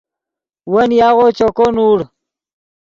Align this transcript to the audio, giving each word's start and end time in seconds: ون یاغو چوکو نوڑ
ون 0.73 0.89
یاغو 0.99 1.27
چوکو 1.37 1.65
نوڑ 1.75 1.97